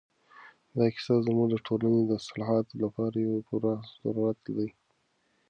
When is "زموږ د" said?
1.25-1.55